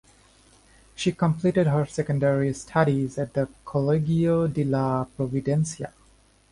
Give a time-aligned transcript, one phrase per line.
[0.95, 5.91] She completed her secondary studies at the Colegio de la Providencia.